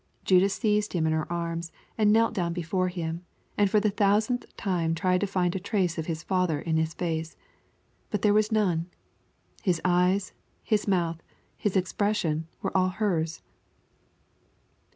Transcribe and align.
Judith 0.25 0.53
seized 0.53 0.93
him 0.93 1.05
in 1.05 1.13
her 1.13 1.31
arms, 1.31 1.71
and 1.95 2.11
knelt 2.11 2.33
down 2.33 2.53
before 2.53 2.87
him, 2.87 3.23
and 3.55 3.69
for 3.69 3.79
the 3.79 3.91
thousandth 3.91 4.47
time 4.57 4.95
tried 4.95 5.21
to 5.21 5.27
find 5.27 5.55
a 5.55 5.59
trace 5.59 5.95
of 5.99 6.07
his 6.07 6.23
father 6.23 6.59
in 6.59 6.75
his 6.75 6.95
face. 6.95 7.37
But 8.09 8.23
there 8.23 8.33
was 8.33 8.51
none. 8.51 8.87
His 9.61 9.79
eyes, 9.85 10.33
his 10.63 10.87
mouth, 10.87 11.21
his 11.55 11.77
expression, 11.77 12.47
were 12.63 12.75
all 12.75 12.89
hers. 12.89 13.43